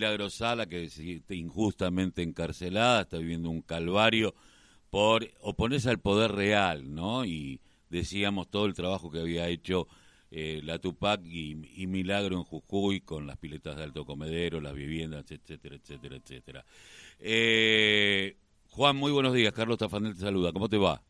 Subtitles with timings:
[0.00, 4.34] Milagro Sala, que está injustamente encarcelada, está viviendo un calvario
[4.88, 7.26] por oponerse al poder real, ¿no?
[7.26, 9.88] Y decíamos todo el trabajo que había hecho
[10.30, 11.54] eh, la Tupac y,
[11.86, 16.64] Milagro en Jujuy con las piletas de alto comedero, las viviendas, etcétera, etcétera, etcétera.
[17.18, 18.38] Eh,
[18.70, 19.52] Juan, muy buenos días.
[19.52, 20.50] Carlos Tafandel te saluda.
[20.50, 21.02] ¿Cómo te va?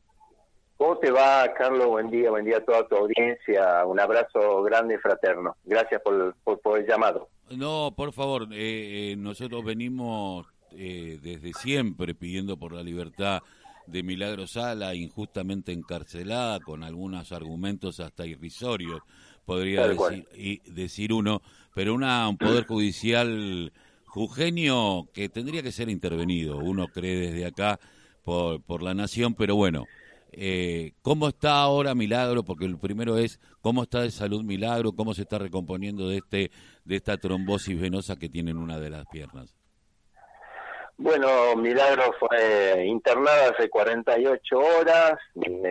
[0.80, 1.88] ¿Cómo te va, Carlos?
[1.88, 3.84] Buen día, buen día a toda tu audiencia.
[3.84, 5.54] Un abrazo grande y fraterno.
[5.62, 7.28] Gracias por, por el llamado.
[7.50, 13.42] No, por favor, eh, eh, nosotros venimos eh, desde siempre pidiendo por la libertad
[13.86, 19.02] de Milagro Sala, injustamente encarcelada, con algunos argumentos hasta irrisorios,
[19.44, 21.42] podría decir, y decir uno,
[21.74, 23.70] pero una, un poder judicial
[24.06, 27.78] jugenio que tendría que ser intervenido, uno cree desde acá
[28.24, 29.84] por, por la nación, pero bueno,
[30.32, 32.44] eh, ¿Cómo está ahora Milagro?
[32.44, 36.50] Porque el primero es cómo está de salud Milagro, cómo se está recomponiendo de este
[36.84, 39.54] de esta trombosis venosa que tiene en una de las piernas.
[41.02, 45.14] Bueno, Milagro fue internada hace 48 horas,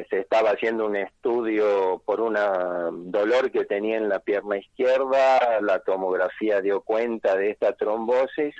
[0.09, 2.33] se estaba haciendo un estudio por un
[3.11, 8.55] dolor que tenía en la pierna izquierda, la tomografía dio cuenta de esta trombosis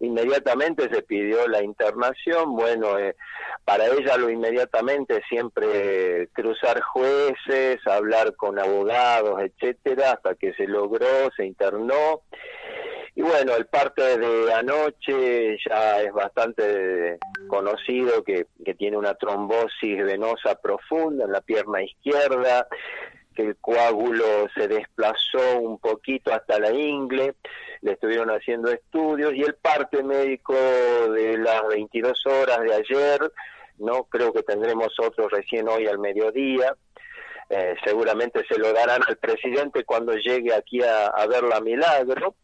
[0.00, 3.16] inmediatamente se pidió la internación, bueno, eh,
[3.64, 11.30] para ella lo inmediatamente siempre cruzar jueces, hablar con abogados, etcétera, hasta que se logró,
[11.36, 12.22] se internó.
[13.14, 20.04] Y bueno, el parte de anoche ya es bastante conocido que, que tiene una trombosis
[20.04, 22.68] venosa profunda en la pierna izquierda,
[23.36, 27.34] que el coágulo se desplazó un poquito hasta la ingle,
[27.82, 33.32] le estuvieron haciendo estudios y el parte médico de las 22 horas de ayer,
[33.78, 36.74] no creo que tendremos otro recién hoy al mediodía,
[37.50, 42.34] eh, seguramente se lo darán al presidente cuando llegue aquí a, a ver la milagro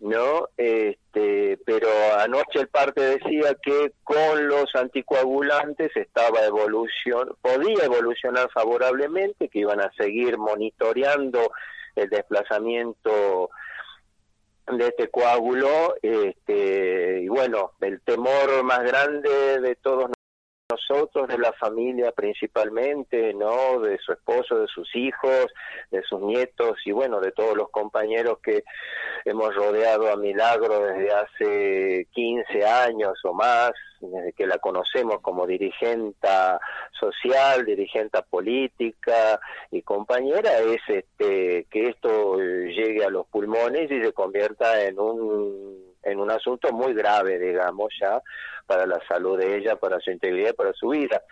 [0.00, 0.48] ¿no?
[0.56, 9.48] Este, pero anoche el parte decía que con los anticoagulantes estaba evolución, podía evolucionar favorablemente,
[9.48, 11.52] que iban a seguir monitoreando
[11.96, 13.50] el desplazamiento
[14.66, 20.10] de este coágulo, este, y bueno, el temor más grande de todos
[20.88, 23.80] nosotros, de la familia principalmente, ¿no?
[23.80, 25.46] De su esposo, de sus hijos,
[25.90, 28.64] de sus nietos y bueno, de todos los compañeros que
[29.24, 35.46] hemos rodeado a Milagro desde hace 15 años o más, desde que la conocemos como
[35.46, 36.28] dirigente
[36.98, 39.40] social, dirigente política
[39.70, 45.93] y compañera, es este que esto llegue a los pulmones y se convierta en un
[46.04, 48.20] en un asunto muy grave, digamos, ya
[48.66, 51.22] para la salud de ella, para su integridad, para su vida.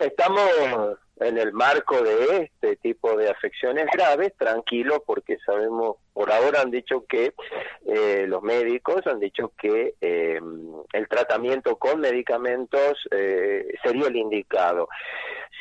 [0.00, 6.62] Estamos en el marco de este tipo de afecciones graves, tranquilo, porque sabemos, por ahora
[6.62, 7.34] han dicho que
[7.86, 10.40] eh, los médicos han dicho que eh,
[10.94, 14.88] el tratamiento con medicamentos eh, sería el indicado.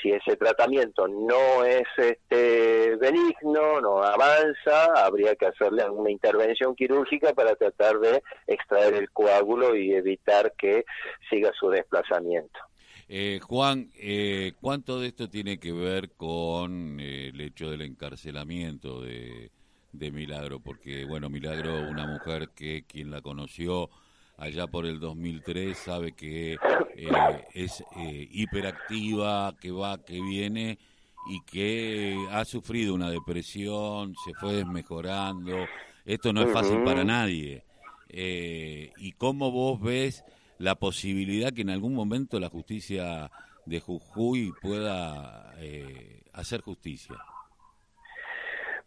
[0.01, 7.33] Si ese tratamiento no es este benigno, no avanza, habría que hacerle una intervención quirúrgica
[7.33, 10.85] para tratar de extraer el coágulo y evitar que
[11.29, 12.57] siga su desplazamiento.
[13.11, 19.01] Eh, Juan, eh, ¿cuánto de esto tiene que ver con eh, el hecho del encarcelamiento
[19.01, 19.49] de,
[19.91, 20.59] Milagro?
[20.59, 23.89] Porque, bueno, Milagro, una mujer que quien la conoció
[24.37, 26.57] allá por el 2003 sabe que
[27.55, 30.77] es hiperactiva, que va, que viene
[31.31, 35.65] y que ha sufrido una depresión, se fue desmejorando.
[36.05, 37.63] Esto no es fácil para nadie.
[38.07, 40.23] ¿Y cómo vos ves
[40.59, 43.31] la posibilidad que en algún momento la justicia
[43.65, 47.15] de Jujuy pueda eh, hacer justicia?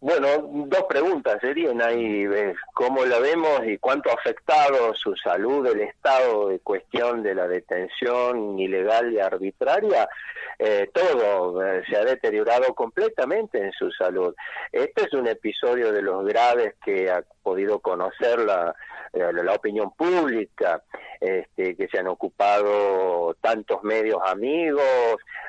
[0.00, 0.26] Bueno,
[0.66, 2.26] dos preguntas serían ahí,
[2.74, 7.46] ¿cómo la vemos y cuánto ha afectado su salud el Estado de cuestión de la
[7.46, 10.08] detención ilegal y arbitraria?
[10.58, 14.34] Eh, todo eh, se ha deteriorado completamente en su salud.
[14.72, 18.74] Este es un episodio de los graves que ha podido conocer la,
[19.12, 20.82] la opinión pública
[21.22, 24.82] este, que se han ocupado tantos medios amigos,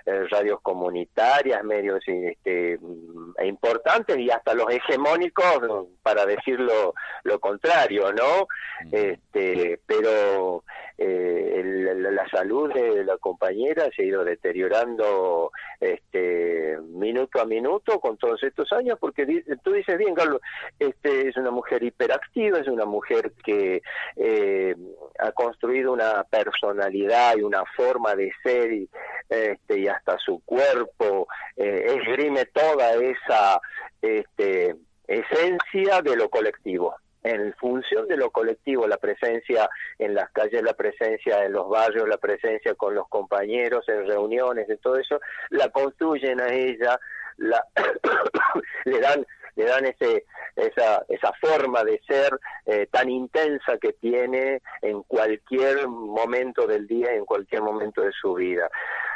[0.05, 6.93] eh, radios comunitarias, medios este, mm, importantes y hasta los hegemónicos, para decirlo
[7.23, 8.47] lo contrario, ¿no?
[8.91, 10.63] Este, pero
[10.97, 18.17] eh, la, salud de la compañera se ha ido deteriorando este, minuto a minuto con
[18.17, 19.25] todos estos años, porque
[19.63, 20.41] tú dices bien, Carlos,
[20.77, 23.81] este, es una mujer hiperactiva, es una mujer que
[24.17, 24.75] eh,
[25.19, 28.89] ha construido una personalidad y una forma de ser y,
[29.29, 33.61] este, y hasta su cuerpo eh, esgrime toda esa
[34.01, 34.75] este,
[35.07, 36.95] esencia de lo colectivo.
[37.23, 42.07] En función de lo colectivo, la presencia en las calles, la presencia en los barrios,
[42.07, 46.99] la presencia con los compañeros en reuniones, de todo eso, la construyen a ella,
[47.37, 47.65] la
[48.83, 54.61] le dan le dan ese esa esa forma de ser eh, tan intensa que tiene
[54.81, 58.69] en cualquier momento del día, en cualquier momento de su vida.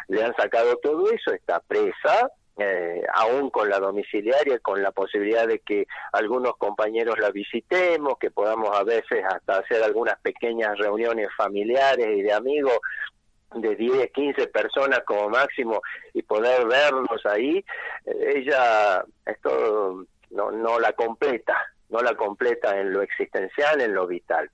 [0.08, 5.46] Le han sacado todo eso, está presa, eh, aún con la domiciliaria, con la posibilidad
[5.48, 11.28] de que algunos compañeros la visitemos, que podamos a veces hasta hacer algunas pequeñas reuniones
[11.38, 12.80] familiares y de amigos
[13.54, 15.82] de 10, 15 personas como máximo
[16.14, 17.64] y poder verlos ahí,
[18.06, 21.56] eh, ella esto no, no la completa,
[21.90, 24.50] no la completa en lo existencial, en lo vital.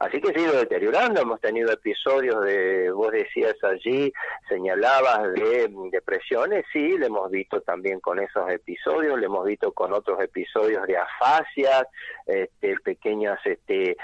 [0.00, 4.12] Así que se ha ido deteriorando, hemos tenido episodios de, vos decías allí,
[4.48, 9.92] señalabas de depresiones, sí, le hemos visto también con esos episodios, le hemos visto con
[9.92, 11.82] otros episodios de afasias,
[12.26, 13.96] este, pequeñas este,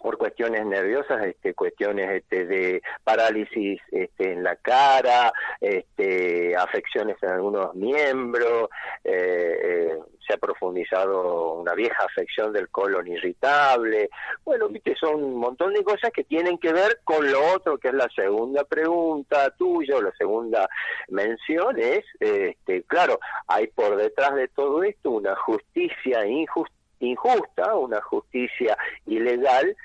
[0.00, 7.30] por cuestiones nerviosas, este, cuestiones este, de parálisis este, en la cara, este, afecciones en
[7.30, 8.70] algunos miembros,
[9.04, 14.08] eh, eh, se ha profundizado una vieja afección del colon irritable,
[14.44, 17.88] bueno, viste, son un montón de cosas que tienen que ver con lo otro, que
[17.88, 20.68] es la segunda pregunta tuya, o la segunda
[21.08, 23.18] mención, es, este, claro,
[23.48, 28.76] hay por detrás de todo esto una justicia injusta injusta, una justicia
[29.06, 29.76] ilegal,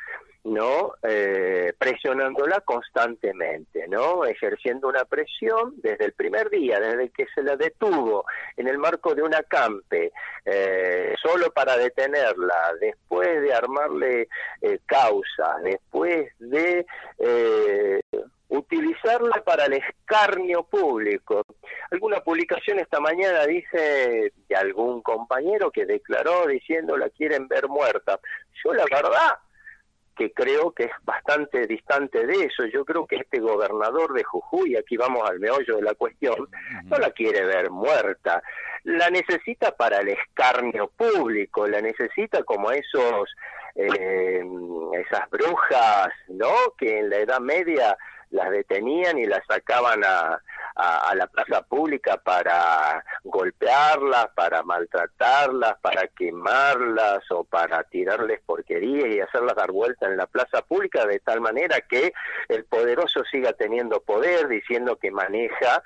[0.45, 0.94] ¿no?
[1.01, 4.25] Eh, presionándola constantemente, ¿no?
[4.25, 8.25] Ejerciendo una presión desde el primer día, desde que se la detuvo
[8.56, 10.12] en el marco de una campe,
[10.45, 14.27] eh, solo para detenerla, después de armarle
[14.62, 16.86] eh, causas, después de
[17.18, 18.01] eh,
[18.50, 21.42] utilizarla para el escarnio público.
[21.89, 28.19] Alguna publicación esta mañana dice de algún compañero que declaró diciendo la quieren ver muerta.
[28.63, 29.39] Yo la verdad
[30.16, 32.66] que creo que es bastante distante de eso.
[32.66, 36.48] Yo creo que este gobernador de Jujuy, aquí vamos al meollo de la cuestión,
[36.86, 38.42] no la quiere ver muerta,
[38.84, 43.30] la necesita para el escarnio público, la necesita como esos
[43.76, 44.42] eh,
[44.94, 46.54] esas brujas, ¿no?
[46.78, 47.98] Que en la Edad Media
[48.36, 50.42] las detenían y las sacaban a,
[50.76, 59.22] a, la plaza pública para golpearlas, para maltratarlas, para quemarlas o para tirarles porquerías y
[59.22, 62.14] hacerlas dar vuelta en la plaza pública de tal manera que
[62.50, 65.81] el poderoso siga teniendo poder diciendo que maneja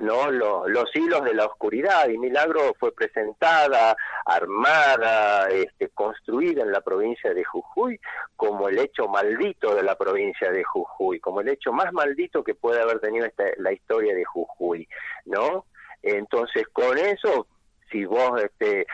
[0.00, 6.80] no los hilos de la oscuridad y Milagro fue presentada armada este, construida en la
[6.80, 7.98] provincia de Jujuy
[8.36, 12.54] como el hecho maldito de la provincia de Jujuy como el hecho más maldito que
[12.54, 14.88] puede haber tenido esta, la historia de Jujuy
[15.24, 15.64] no
[16.02, 17.46] entonces con eso
[17.90, 18.86] si vos este,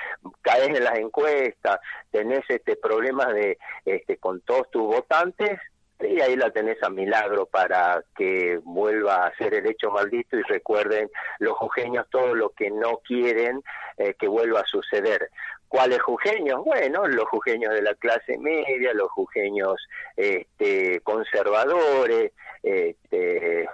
[0.43, 5.59] caes en las encuestas, tenés este problemas de este con todos tus votantes,
[6.03, 10.43] y ahí la tenés a milagro para que vuelva a ser el hecho maldito y
[10.43, 13.63] recuerden los jujeños todo lo que no quieren
[13.99, 15.31] eh, que vuelva a suceder.
[15.69, 16.63] ¿Cuáles jujeños?
[16.65, 19.77] Bueno, los jujeños de la clase media, los jujeños
[20.17, 23.69] este, conservadores, este,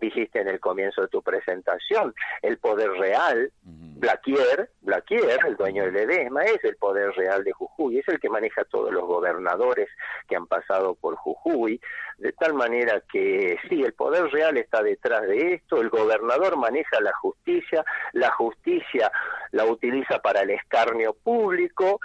[0.00, 5.96] dijiste en el comienzo de tu presentación, el poder real, Blaquier, Blaquier, el dueño del
[5.96, 9.88] Edesma, es el poder real de Jujuy, es el que maneja todos los gobernadores
[10.28, 11.80] que han pasado por Jujuy,
[12.18, 17.00] de tal manera que sí, el poder real está detrás de esto, el gobernador maneja
[17.00, 19.10] la justicia, la justicia
[19.52, 22.00] la utiliza para el escarnio público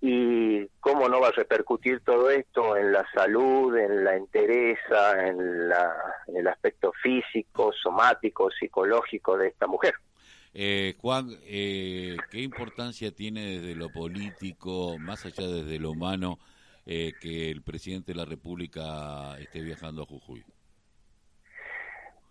[0.00, 5.68] y cómo no va a repercutir todo esto en la salud, en la entereza, en,
[5.68, 5.94] la,
[6.26, 9.94] en el aspecto físico, somático, psicológico de esta mujer.
[10.54, 16.38] Eh, Juan, eh, ¿qué importancia tiene desde lo político, más allá desde lo humano,
[16.90, 20.42] eh, que el presidente de la República esté viajando a Jujuy?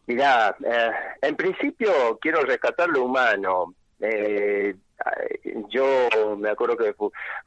[0.07, 0.89] Mira, eh,
[1.21, 3.75] en principio quiero rescatar lo humano.
[3.99, 4.73] Eh,
[5.69, 6.95] yo me acuerdo que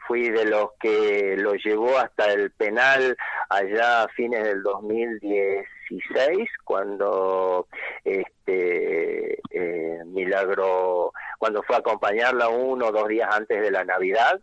[0.07, 3.17] fui de los que lo llevó hasta el penal
[3.49, 7.67] allá a fines del 2016 cuando
[8.05, 14.41] este eh, Milagro cuando fue a acompañarla uno o dos días antes de la Navidad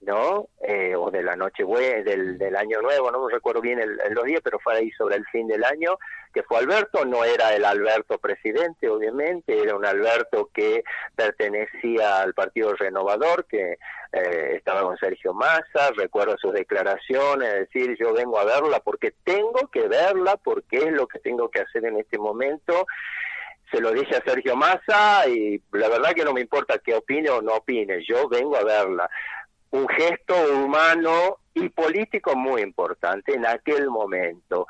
[0.00, 0.48] ¿no?
[0.62, 4.24] Eh, o de la noche del, del año nuevo, no me recuerdo bien el, los
[4.24, 5.98] días, pero fue ahí sobre el fin del año,
[6.32, 12.32] que fue Alberto, no era el Alberto presidente, obviamente, era un Alberto que pertenecía al
[12.34, 13.78] Partido Renovador, que
[14.12, 19.68] eh, estaba con Sergio Massa, recuerdo sus declaraciones, decir, yo vengo a verla porque tengo
[19.70, 22.86] que verla, porque es lo que tengo que hacer en este momento,
[23.70, 27.30] se lo dije a Sergio Massa y la verdad que no me importa que opine
[27.30, 29.08] o no opine, yo vengo a verla
[29.70, 34.66] un gesto humano y político muy importante en aquel momento.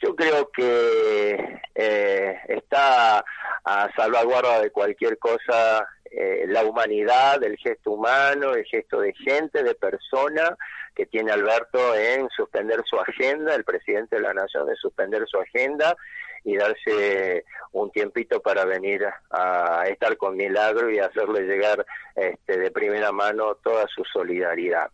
[0.00, 3.24] Yo creo que eh, está
[3.64, 9.62] a salvaguarda de cualquier cosa eh, la humanidad, el gesto humano, el gesto de gente,
[9.62, 10.56] de persona
[10.94, 15.38] que tiene Alberto en suspender su agenda, el presidente de la Nación de suspender su
[15.38, 15.96] agenda
[16.44, 21.86] y darse un tiempito para venir a, estar con Milagro y hacerle llegar
[22.16, 24.90] este, de primera mano toda su solidaridad.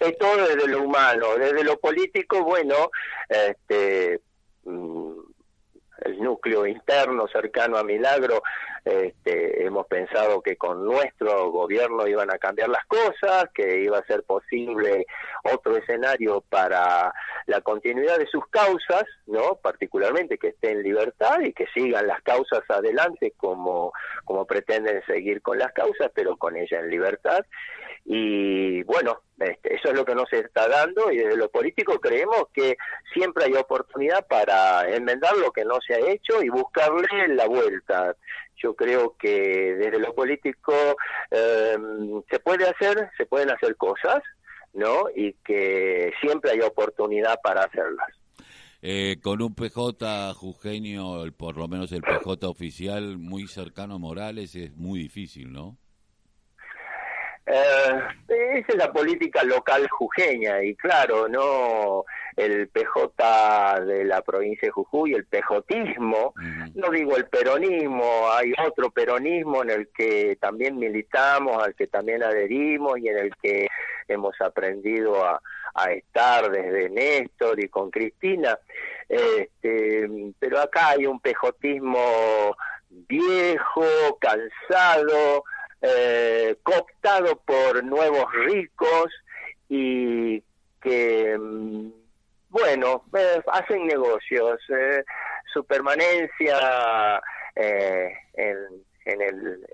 [0.00, 2.90] Es todo desde lo humano, desde lo político, bueno,
[3.28, 4.20] este,
[4.64, 5.27] mm,
[6.02, 8.42] el núcleo interno cercano a Milagro,
[8.84, 14.06] este, hemos pensado que con nuestro gobierno iban a cambiar las cosas, que iba a
[14.06, 15.06] ser posible
[15.44, 17.12] otro escenario para
[17.46, 19.58] la continuidad de sus causas, ¿no?
[19.62, 23.92] Particularmente que esté en libertad y que sigan las causas adelante como,
[24.24, 27.44] como pretenden seguir con las causas, pero con ella en libertad.
[28.04, 32.44] Y bueno, este, eso es lo que nos está dando y desde lo político creemos
[32.52, 32.76] que
[33.12, 38.16] siempre hay oportunidad para enmendar lo que no se ha hecho y buscarle la vuelta.
[38.56, 40.74] Yo creo que desde lo político
[41.30, 44.20] em, se puede hacer, se pueden hacer cosas,
[44.72, 45.04] ¿no?
[45.14, 48.08] Y que siempre hay oportunidad para hacerlas.
[48.82, 54.54] Eh, con un PJ jujeño, por lo menos el PJ oficial, muy cercano a Morales,
[54.56, 55.78] es muy difícil, ¿no?
[57.50, 62.04] Eh, esa es la política local jujeña y claro, no
[62.36, 66.34] el PJ de la provincia de Jujuy, el pejotismo,
[66.74, 72.22] no digo el peronismo, hay otro peronismo en el que también militamos, al que también
[72.22, 73.66] adherimos y en el que
[74.06, 75.40] hemos aprendido a,
[75.74, 78.58] a estar desde Néstor y con Cristina,
[79.08, 82.54] este, pero acá hay un pejotismo
[82.90, 83.84] viejo,
[84.20, 85.44] cansado,
[85.82, 89.12] eh, cooptado por nuevos ricos
[89.68, 90.42] y
[90.80, 91.90] que, mm,
[92.50, 94.60] bueno, eh, hacen negocios.
[94.70, 95.04] Eh,
[95.52, 97.20] su permanencia
[97.54, 98.56] eh, en
[99.08, 99.66] en, el,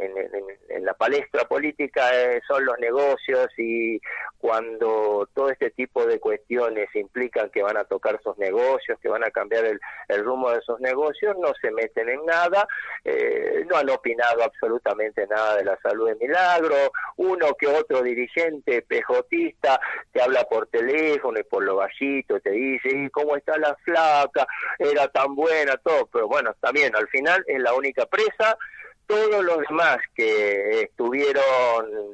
[0.69, 4.01] en, la palestra política eh, son los negocios y
[4.39, 9.25] cuando todo este tipo de cuestiones implican que van a tocar sus negocios, que van
[9.25, 9.81] a cambiar el,
[10.25, 12.67] rumbo de sus negocios, no se meten en nada,
[13.05, 16.77] eh, no han opinado absolutamente nada de la salud de Milagro,
[17.17, 19.81] uno que otro dirigente pejotista
[20.13, 24.47] te habla por teléfono y por lo bajito, te dice, ¿y cómo está la flaca?
[24.79, 28.57] Era tan buena, todo, pero bueno, también al final es la única presa
[29.07, 31.43] todos los demás que estuvieron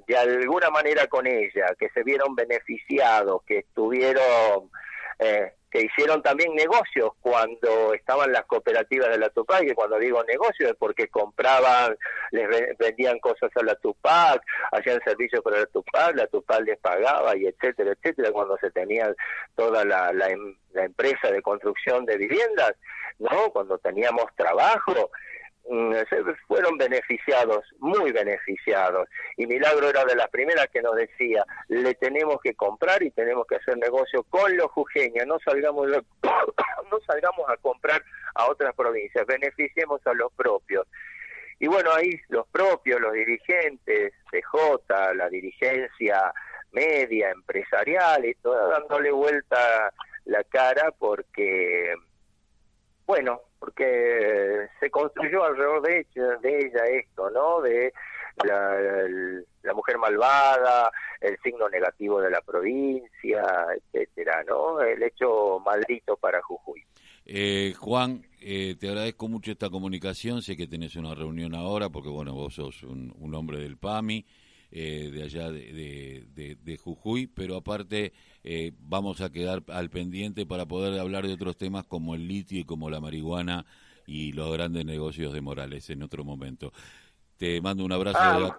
[0.07, 4.71] de alguna manera con ella, que se vieron beneficiados, que estuvieron,
[5.19, 10.23] eh, que hicieron también negocios cuando estaban las cooperativas de la Tupac, y cuando digo
[10.25, 11.97] negocios es porque compraban,
[12.33, 14.43] les vendían cosas a la Tupac,
[14.73, 19.15] hacían servicios para la Tupac, la Tupac les pagaba y etcétera, etcétera, cuando se tenía
[19.55, 20.29] toda la, la,
[20.73, 22.75] la empresa de construcción de viviendas,
[23.21, 23.51] ¿no?
[23.53, 25.11] Cuando teníamos trabajo,
[26.47, 29.09] fueron beneficiados, muy beneficiados.
[29.37, 33.47] Y Milagro era de las primeras que nos decía, le tenemos que comprar y tenemos
[33.47, 35.89] que hacer negocio con los jujeños, no salgamos,
[36.23, 38.03] no salgamos a comprar
[38.35, 40.87] a otras provincias, beneficiemos a los propios.
[41.61, 46.33] Y bueno, ahí los propios, los dirigentes, CJ, la dirigencia
[46.73, 49.93] media, empresarial y todo, dándole vuelta
[50.25, 51.95] la cara porque
[53.11, 56.07] bueno, porque se construyó alrededor de
[56.43, 57.61] ella, esto, ¿no?
[57.61, 57.93] De
[58.45, 60.91] la, mujer malvada,
[61.21, 63.45] el signo negativo de la provincia,
[63.93, 64.81] etcétera, ¿no?
[64.81, 66.83] El hecho maldito para Jujuy.
[67.27, 70.43] Eh, Juan, eh, te agradezco mucho esta comunicación.
[70.43, 74.25] Sé que tenés una reunión ahora porque, bueno, vos sos un hombre del PAMI.
[74.73, 78.13] Eh, de allá de, de, Jujuy, pero aparte
[78.45, 82.61] eh, vamos a quedar al pendiente para poder hablar de otros temas como el litio
[82.61, 83.67] y como la marihuana
[84.07, 86.73] y los grandes negocios de Morales en otro momento.
[87.37, 88.57] Te mando un abrazo ah,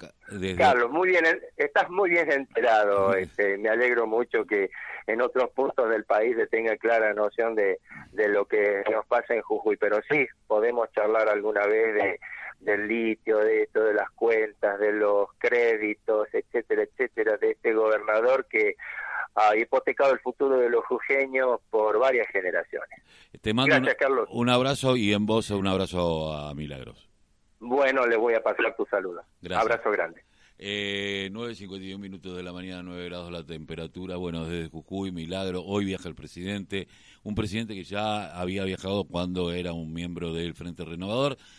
[0.58, 1.24] Carlos, muy bien,
[1.56, 3.14] estás muy bien enterado.
[3.16, 4.70] Este, me alegro mucho que
[5.08, 7.80] en otros puntos del país se tenga clara noción de,
[8.12, 12.20] de lo que nos pasa en Jujuy, pero sí podemos charlar alguna vez de
[12.62, 18.46] del litio, de esto, de las cuentas, de los créditos, etcétera, etcétera, de este gobernador
[18.50, 18.76] que
[19.36, 23.00] ha hipotecado el futuro de los jujeños por varias generaciones.
[23.42, 24.30] Te mando Gracias, un, Carlos.
[24.32, 27.10] un abrazo y en voz un abrazo a Milagros.
[27.60, 29.24] Bueno, le voy a pasar tu saludo.
[29.56, 30.24] Abrazo grande.
[30.64, 34.16] Eh, 9.51 minutos de la mañana, 9 grados la temperatura.
[34.18, 35.64] Bueno, desde Jujuy, Milagro.
[35.64, 36.88] Hoy viaja el presidente.
[37.24, 41.38] Un presidente que ya había viajado cuando era un miembro del Frente Renovador.